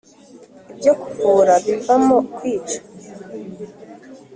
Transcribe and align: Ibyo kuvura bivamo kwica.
Ibyo 0.71 0.93
kuvura 1.01 1.53
bivamo 1.65 2.17
kwica. 2.35 2.79